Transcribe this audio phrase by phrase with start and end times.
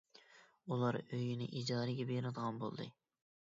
[0.73, 2.91] ئۇلار ئۆيىنى ئىجارىگە بېرىدىغان بولدى.